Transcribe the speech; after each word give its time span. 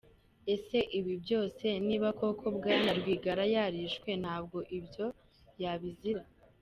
Ese 0.53 0.77
ibi 0.99 1.13
byose 1.23 1.65
niba 1.87 2.07
koko 2.19 2.45
Bwana 2.57 2.91
Rwigara 2.99 3.43
yarishwe 3.53 4.09
ntabwo 4.21 4.57
byo 4.87 5.07
yabizira? 5.63 6.23